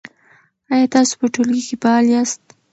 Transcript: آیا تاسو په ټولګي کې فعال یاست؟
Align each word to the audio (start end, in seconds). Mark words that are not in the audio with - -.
آیا 0.73 0.87
تاسو 0.95 1.13
په 1.19 1.25
ټولګي 1.33 1.61
کې 1.67 1.75
فعال 1.81 2.05
یاست؟ 2.13 2.43